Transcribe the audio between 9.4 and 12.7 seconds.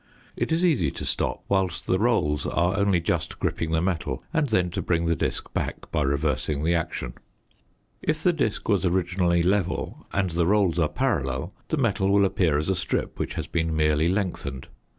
level and the rolls are parallel, the metal will appear as